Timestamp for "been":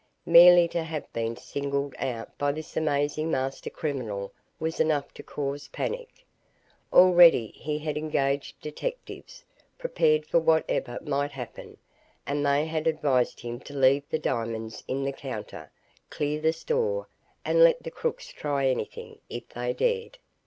1.13-1.35